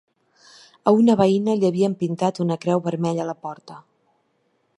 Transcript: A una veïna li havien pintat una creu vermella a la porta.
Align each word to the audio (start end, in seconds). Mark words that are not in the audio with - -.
A 0.91 0.93
una 1.01 1.17
veïna 1.19 1.55
li 1.59 1.69
havien 1.69 1.99
pintat 2.01 2.43
una 2.47 2.61
creu 2.65 2.85
vermella 2.89 3.27
a 3.27 3.33
la 3.33 3.37
porta. 3.47 3.79